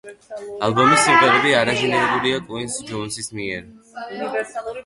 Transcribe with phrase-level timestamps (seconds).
[0.67, 3.73] ალბომის სიმღერები არანჟირებულია კუინსი ჯოუნსის მიერ.